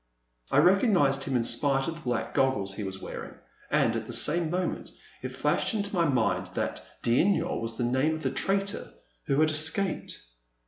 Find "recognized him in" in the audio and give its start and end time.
0.57-1.43